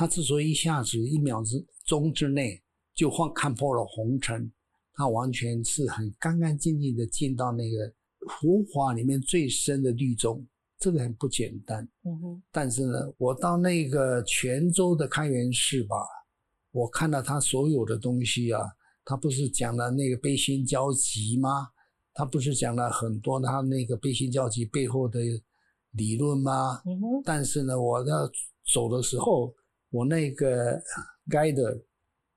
[0.00, 2.58] 他之所以一下子一秒之钟之内
[2.94, 4.50] 就换看破了红尘，
[4.94, 7.92] 他完全是很干干净净的进到那个。
[8.40, 10.46] 浮华里面最深的绿中，
[10.78, 11.86] 这个很不简单。
[12.04, 12.42] 嗯哼。
[12.50, 15.96] 但是呢，我到那个泉州的开元寺吧，
[16.70, 18.62] 我看到他所有的东西啊，
[19.04, 21.68] 他不是讲了那个悲心交集吗？
[22.14, 25.20] 他不是讲了很多他那个悲心交集背后的
[25.90, 26.80] 理论吗？
[26.86, 27.22] 嗯哼。
[27.22, 28.30] 但是呢，我要
[28.72, 29.54] 走的时候，
[29.90, 30.82] 我那个
[31.28, 31.82] guide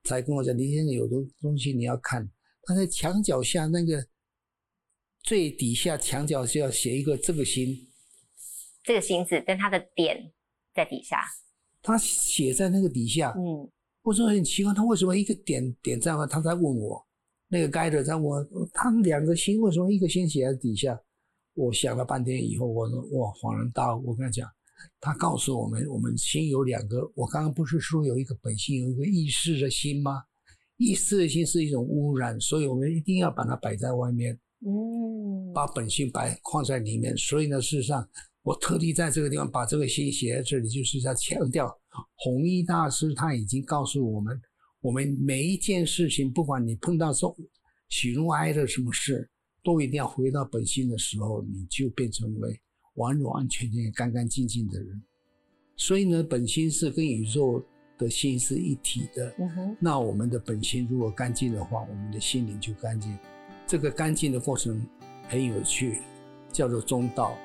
[0.04, 2.30] 才跟我讲，你现在有的东西你要看，
[2.64, 4.06] 他在墙脚下那个。
[5.26, 7.74] 最底下墙角是要写一个这个心，
[8.82, 10.30] 这个心字，但它的点
[10.74, 11.24] 在底下。
[11.80, 13.66] 他写在那个底下，嗯，
[14.02, 16.26] 我说很奇怪，他为什么一个点点在那？
[16.26, 17.02] 他在问我，
[17.48, 21.00] 那个 guide 在问，他两个心为什么一个心写在底下？
[21.54, 24.08] 我想了半天以后，我说哇，恍然大悟。
[24.08, 24.46] 我跟他讲，
[25.00, 27.10] 他告诉我们，我们心有两个。
[27.14, 30.22] 我刚刚不是说有一个本性，有一个意识的心吗？
[30.76, 34.38] 意识的心是一种污染，所以我们一定要把它摆在外面。
[34.66, 38.08] 嗯，把本性摆放在里面，所以呢，事实上，
[38.42, 41.70] 我特地在这个地方把这个心写在这里，就是在强调，
[42.16, 44.40] 弘一大师他已经告诉我们，
[44.80, 47.36] 我们每一件事情，不管你碰到受
[47.90, 49.30] 喜怒哀乐什么事，
[49.62, 52.58] 都一定要回到本心的时候，你就变成为
[52.94, 55.02] 完完全全干干净净的人。
[55.76, 57.62] 所以呢，本心是跟宇宙
[57.98, 59.34] 的心是一体的。
[59.80, 63.16] 那我们的本心如果干净的话，我们的心灵就干净。
[63.66, 64.86] 这个干净的过程
[65.28, 65.98] 很有趣，
[66.52, 67.36] 叫做中道。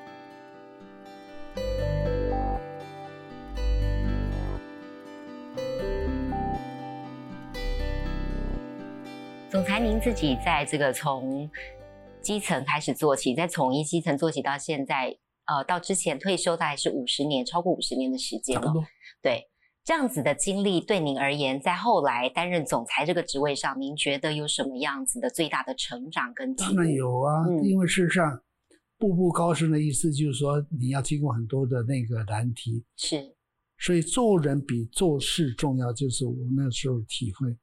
[9.50, 11.50] 总裁，您自己在这个从
[12.22, 15.16] 基层开始做起，在从一基层做起到现在，
[15.50, 18.72] 呃，到之前退休大概是五十年，超过五十年的时间了。
[19.20, 19.42] 对，
[19.84, 26.54] 这样子的经历对您而言，在后来担任总裁这个职位上，您觉得有什么样子的最大的成长跟？
[26.54, 28.40] 当然有啊，因为事实上，
[28.96, 32.84] 步步高升的意思就是说，你要经过很多的那个难题。
[32.96, 33.34] 是，
[33.78, 37.56] 所以做人比做事重要，就是我那时候体会。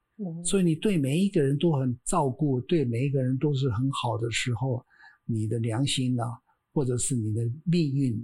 [0.43, 4.83] 所以你对每一个人都很照顾，对每一个人都是很好的时候，
[5.25, 6.23] 你的良心呐，
[6.77, 8.23] 或者是你的命运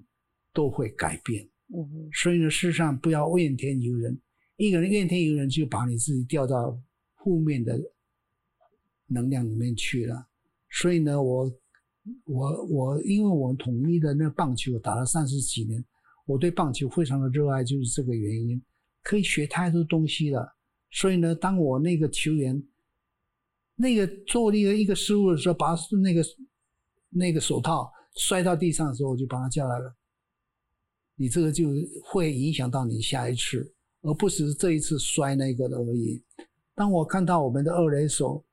[0.53, 1.43] 都会改变。
[1.75, 4.15] 嗯，所以呢，世上不要怨天尤人，
[4.57, 6.79] 一个人怨天尤人，就把你自己掉到
[7.23, 7.81] 负面的
[9.07, 10.27] 能量里面去了。
[10.69, 11.51] 所以呢，我
[12.25, 15.83] 我我，因为我们统一的那棒球打了三十几年，
[16.27, 18.61] 我对棒球非常的热爱，就是这个原因，
[19.01, 20.47] 可以学太多东西了。
[20.91, 22.63] 所以呢，当我那个球员
[23.75, 26.23] 那个做那个一个失误的时候，把那个
[27.09, 29.95] 那个手套摔到地上的时候，我就把他叫来了。
[31.15, 31.67] 你这个就
[32.03, 36.23] 会影响到你下一次，而不是这一次摔那个的而已。
[36.73, 38.43] 当我看到我们的二垒手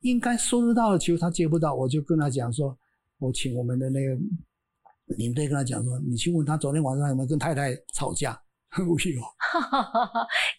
[0.00, 2.78] 应该收得到的球他接不到，我就跟他讲说
[3.18, 4.16] ：“我请我们的那个
[5.16, 8.40] 领队跟他讲说，你去问他昨天晚上有没有跟太太吵架。”
[8.82, 9.22] 无有，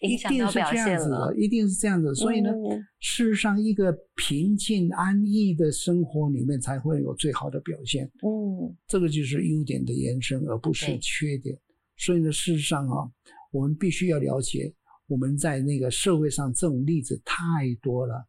[0.00, 2.14] 一定是这样子的，一定是这样子。
[2.14, 2.50] 所以呢，
[2.98, 8.10] 事实上，一个平静安逸的生活里面才会有最好的表现。
[8.22, 11.58] 嗯，这个就是优点的延伸，而不是缺点。
[11.98, 13.10] 所以呢，事实上啊，
[13.50, 14.72] 我们必须要了解，
[15.06, 17.36] 我们在那个社会上这种例子太
[17.82, 18.26] 多了。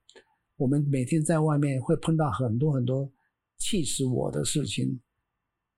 [0.58, 3.10] 我们每天在外面会碰到很多很多
[3.58, 5.00] 气死我的事情。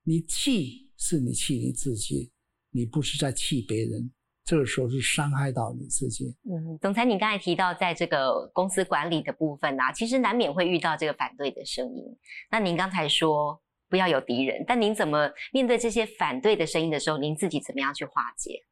[0.03, 2.31] 你气是你气你自己。
[2.71, 4.11] 你不是在气别人，
[4.43, 6.35] 这个时候是伤害到你自己。
[6.43, 12.03] 嗯，总裁，你刚才提到在这个公司管理的部分啊，其实难免会遇到这个反对的声音。
[12.51, 18.65] 那您刚才说不要有敌人，但您怎么面对这些反对的声音的时候，您自己怎么样去化解？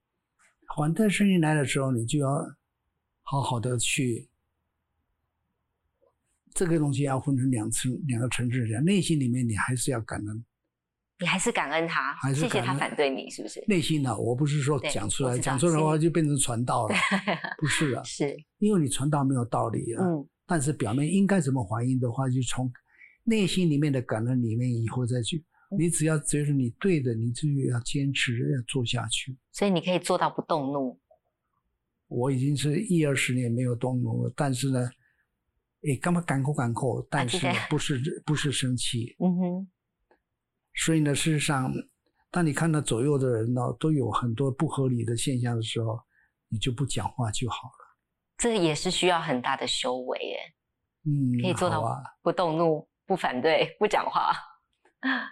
[0.76, 2.28] 反对声音来的时候，你就要
[3.24, 4.30] 好好的去，
[6.54, 10.46] 这个东西要分成两层两个层次讲，内心里面你还是要感恩。
[11.20, 13.64] 你还是感恩他，还是谢谢他反对你，是不是？
[13.68, 14.16] 内心呢？
[14.18, 16.96] 我不是说讲出来，讲出来的话就变成传道了，
[17.58, 18.04] 不是啊。
[18.04, 20.04] 是，因为你传道没有道理啊。
[20.04, 20.28] 嗯。
[20.46, 22.72] 但是表面应该怎么反应的话，就从
[23.24, 25.44] 内心里面的感恩里面以后再去。
[25.78, 29.36] 你只要觉得你对的，你就要坚持要做下去。
[29.52, 30.98] 所以你可以做到不动怒。
[32.08, 34.90] 我已经是一二十年没有动怒了，但是呢，
[35.82, 37.06] 哎，干嘛干口干口？
[37.10, 39.16] 但是不是不是生气？
[39.20, 39.68] 嗯哼。
[40.86, 41.74] 所以呢，事实上，
[42.30, 46.00] 当你看到左右的人呢都有很多不合理的现象的时候，
[46.50, 47.98] 你就不讲话就好了。
[48.38, 50.38] 这也是需要很大的修为耶。
[51.06, 51.84] 嗯，可以做到
[52.22, 54.32] 不动怒、不反对、 不讲话。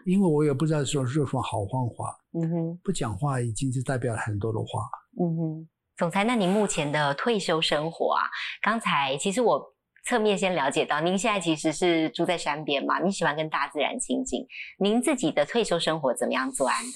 [0.06, 2.20] 因为我也不知道说是什么好方法。
[2.34, 4.82] 嗯哼，不讲话已经是代表了很多的话。
[5.20, 8.24] 嗯哼，总裁，那你目前的退休生活啊？
[8.62, 9.75] 刚才其实我。
[10.06, 13.04] 侧面先了解到，您现在其实是住在山边嘛？
[13.04, 14.46] 你喜欢跟大自然亲近。
[14.80, 16.92] 您自己的退休生活怎么样做安排？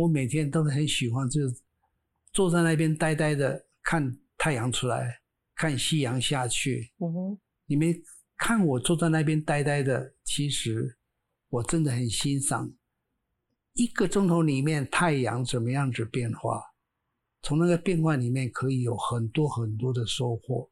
[0.00, 1.54] 我每天都是很喜欢，就是
[2.32, 5.20] 坐在那边呆呆的看太阳出来，
[5.56, 6.92] 看夕阳下去。
[7.00, 7.92] 嗯哼，你们
[8.36, 10.96] 看我坐在那边呆呆的，其实
[11.48, 12.72] 我真的很欣赏
[13.72, 16.62] 一个钟头里面太阳怎么样子变化，
[17.42, 20.70] 从那个变化里面可以有很多很多的收获。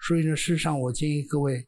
[0.00, 1.66] 所以呢，事实上，我建议各位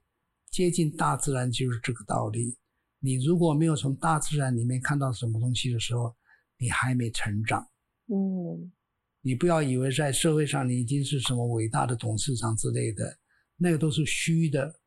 [0.50, 2.56] 接近大自然就是这个道理。
[3.00, 6.14] 你如果没有从大自然里面看到什么东西的时候，
[6.58, 7.68] 你还没成长。
[8.06, 8.72] 嗯，
[9.20, 13.18] 你不要以为在社会上你已经是什么伟大的董事长之类的，
[13.56, 14.80] 那个都是虚的，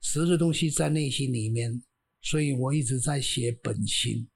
[0.00, 1.82] 实的东西在内心里面。
[2.20, 4.28] 所以我一直在写本心，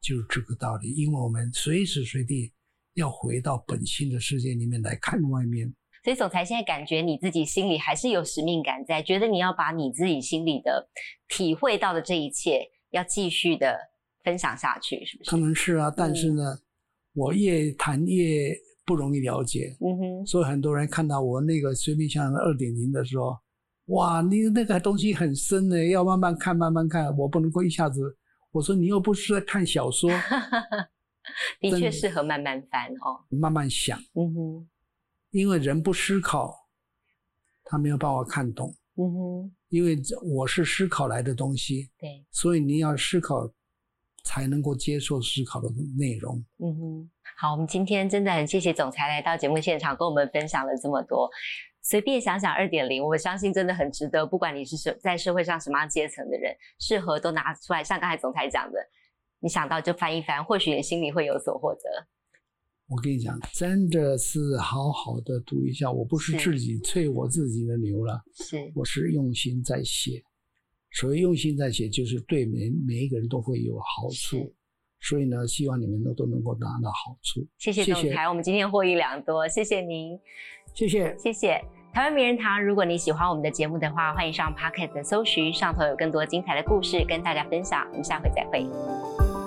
[0.00, 0.90] 就是这个道理。
[0.90, 2.52] 因为我们随时随地
[2.94, 5.72] 要回到本心的世界里面来看外面。
[6.02, 10.88] 所以，总裁现在感觉你自己心里还是有使命感在，觉得你要把你自己心里的
[11.28, 13.78] 体会到的这一切，要继续的
[14.24, 15.30] 分享下去，是不是？
[15.30, 16.42] 可能是啊，但是呢，
[17.14, 18.52] 我越谈越
[18.84, 19.76] 不容易了解。
[19.80, 20.26] 嗯哼。
[20.26, 23.38] 所以很多人看到我那个随便像二点零的时候，
[23.94, 28.16] 哇，你那个东西很深呢，要慢慢看，慢慢看，我不能够一下子。
[28.50, 30.10] 我说你又不是在看小说，
[31.60, 33.96] 的确适合慢慢翻哦，慢慢想。
[34.14, 34.68] 嗯哼。
[35.32, 36.68] 因为人不思考，
[37.64, 38.74] 他没有办法看懂。
[38.96, 43.50] 嗯哼，因为我是思考来的东西，对，所以你要思考，
[44.22, 46.36] 才能够接受思考的内容。
[46.58, 51.30] 嗯哼，好，我们今天真的很谢谢总裁来到节目现场，跟我们分享了这么多。
[51.80, 54.26] 随便想想二点零，我相信真的很值得。
[54.26, 57.82] 不管你是社在社会上什么样阶层的人，适合都拿出来。
[57.82, 58.78] 像刚才总裁讲的，
[59.40, 61.80] 你想到就翻一翻，或许你心里会有所获得。
[62.92, 65.90] 我跟你讲，真的是好好的读一下。
[65.90, 70.22] 我不是自己吹我自己的牛了，是，我是用心在写。
[70.90, 74.52] 所谓用心在写，就是对每每一个人都会有好处。
[75.00, 77.40] 所以呢，希望你们都都能够拿到好处。
[77.56, 80.18] 谢谢总裁，我们今天获益良多，谢谢您，
[80.74, 81.64] 谢谢，谢谢
[81.94, 82.62] 台湾名人堂。
[82.62, 87.88] 如果你喜欢我们的节目的话，欢迎上 Pocket 搜寻，上头有更多精彩的故事跟大家分享。
[87.90, 89.41] 我们下回再会。